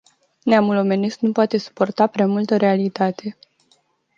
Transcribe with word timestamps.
Neamul 0.45 0.77
omenesc 0.77 1.19
nu 1.19 1.31
poate 1.31 1.57
suporta 1.57 2.07
prea 2.07 2.27
multă 2.27 2.57
realitate. 2.57 3.37